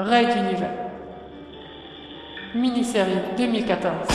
[0.00, 0.70] Raid d'univers.
[2.54, 4.06] Mini-série 2014.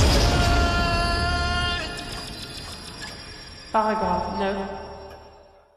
[3.74, 4.56] Paragraphe 9.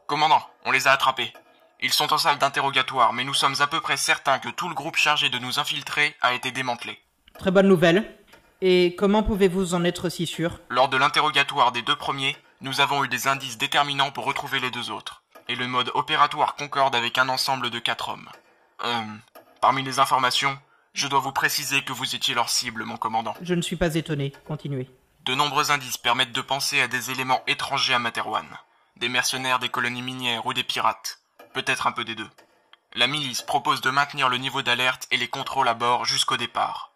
[0.05, 1.33] Commandant, on les a attrapés.
[1.81, 4.75] Ils sont en salle d'interrogatoire, mais nous sommes à peu près certains que tout le
[4.75, 6.97] groupe chargé de nous infiltrer a été démantelé.
[7.37, 8.17] Très bonne nouvelle.
[8.61, 10.61] Et comment pouvez-vous en être si sûr?
[10.69, 14.71] Lors de l'interrogatoire des deux premiers, nous avons eu des indices déterminants pour retrouver les
[14.71, 15.23] deux autres.
[15.49, 18.29] Et le mode opératoire concorde avec un ensemble de quatre hommes.
[18.85, 19.01] Euh,
[19.59, 20.57] parmi les informations,
[20.93, 23.35] je dois vous préciser que vous étiez leur cible, mon commandant.
[23.41, 24.33] Je ne suis pas étonné.
[24.47, 24.89] Continuez.
[25.25, 28.47] De nombreux indices permettent de penser à des éléments étrangers à Materwan.
[28.95, 31.19] Des mercenaires des colonies minières ou des pirates.
[31.53, 32.29] Peut-être un peu des deux.
[32.95, 36.91] La milice propose de maintenir le niveau d'alerte et les contrôles à bord jusqu'au départ.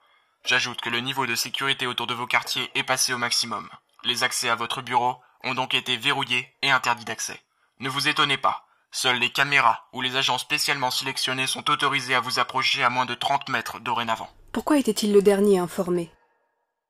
[0.46, 3.70] J'ajoute que le niveau de sécurité autour de vos quartiers est passé au maximum.
[4.04, 7.40] Les accès à votre bureau ont donc été verrouillés et interdits d'accès.
[7.80, 12.20] Ne vous étonnez pas, seules les caméras ou les agents spécialement sélectionnés sont autorisés à
[12.20, 14.30] vous approcher à moins de 30 mètres dorénavant.
[14.52, 16.12] Pourquoi était-il le dernier informé?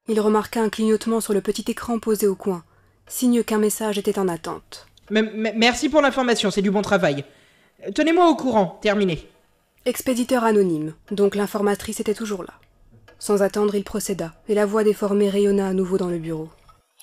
[0.08, 2.64] Il remarqua un clignotement sur le petit écran posé au coin,
[3.08, 4.88] signe qu'un message était en attente.
[5.12, 7.24] M- m- merci pour l'information, c'est du bon travail.
[7.96, 9.30] Tenez-moi au courant, terminé.
[9.86, 12.54] Expéditeur anonyme, donc l'informatrice était toujours là.
[13.20, 16.50] Sans attendre, il procéda, et la voix déformée rayonna à nouveau dans le bureau.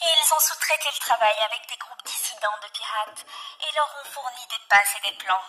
[0.00, 2.07] Ils ont sous-traité le travail avec des groupes
[2.38, 3.26] dissidents de pirates
[3.60, 5.42] et leur ont fourni des passes et des plans.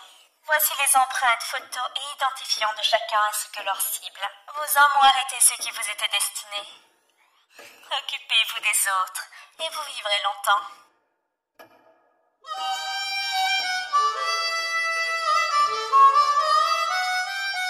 [0.44, 4.20] Voici les empreintes, photos et identifiants de chacun ainsi que leur cible.
[4.54, 6.68] Vos hommes ont arrêté ceux qui vous étaient destinés.
[7.58, 9.24] Occupez-vous des autres
[9.60, 10.64] et vous vivrez longtemps.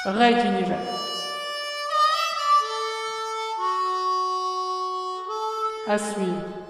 [0.07, 0.79] Raid d'univers.
[5.89, 6.70] À suivre.